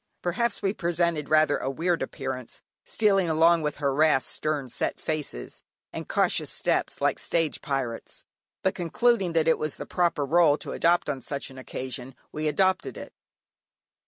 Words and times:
Perhaps 0.23 0.63
we 0.63 0.73
presented 0.73 1.29
rather 1.29 1.59
a 1.59 1.69
weird 1.69 2.01
appearance, 2.01 2.63
stealing 2.83 3.29
along 3.29 3.61
with 3.61 3.75
harassed, 3.75 4.29
stern 4.29 4.67
set 4.67 4.99
faces, 4.99 5.61
and 5.93 6.09
cautious 6.09 6.49
steps, 6.51 7.01
like 7.01 7.19
stage 7.19 7.61
pirates, 7.61 8.25
but 8.63 8.73
concluding 8.73 9.33
that 9.33 9.47
it 9.47 9.59
was 9.59 9.75
the 9.75 9.85
proper 9.85 10.25
rôle 10.25 10.59
to 10.61 10.71
adopt 10.71 11.07
on 11.07 11.21
such 11.21 11.51
an 11.51 11.59
occasion 11.59 12.15
we 12.31 12.47
adopted 12.47 12.97
it. 12.97 13.13